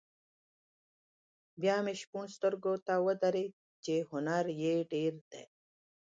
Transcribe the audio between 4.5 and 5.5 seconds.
یې ډېر دی.